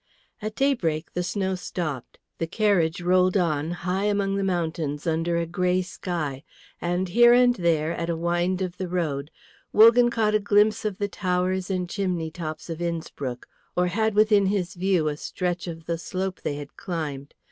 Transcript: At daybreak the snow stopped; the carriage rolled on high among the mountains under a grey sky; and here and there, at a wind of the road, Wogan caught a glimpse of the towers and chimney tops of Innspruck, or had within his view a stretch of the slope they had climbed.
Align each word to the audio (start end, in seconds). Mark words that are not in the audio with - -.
At 0.41 0.55
daybreak 0.55 1.13
the 1.13 1.21
snow 1.21 1.53
stopped; 1.53 2.17
the 2.39 2.47
carriage 2.47 3.01
rolled 3.01 3.37
on 3.37 3.69
high 3.69 4.05
among 4.05 4.33
the 4.33 4.43
mountains 4.43 5.05
under 5.05 5.37
a 5.37 5.45
grey 5.45 5.83
sky; 5.83 6.41
and 6.81 7.07
here 7.09 7.33
and 7.33 7.53
there, 7.53 7.91
at 7.91 8.09
a 8.09 8.17
wind 8.17 8.63
of 8.63 8.77
the 8.77 8.87
road, 8.87 9.29
Wogan 9.71 10.09
caught 10.09 10.33
a 10.33 10.39
glimpse 10.39 10.85
of 10.85 10.97
the 10.97 11.07
towers 11.07 11.69
and 11.69 11.87
chimney 11.87 12.31
tops 12.31 12.67
of 12.67 12.81
Innspruck, 12.81 13.47
or 13.77 13.85
had 13.85 14.15
within 14.15 14.47
his 14.47 14.73
view 14.73 15.07
a 15.07 15.17
stretch 15.17 15.67
of 15.67 15.85
the 15.85 15.99
slope 15.99 16.41
they 16.41 16.55
had 16.55 16.75
climbed. 16.75 17.35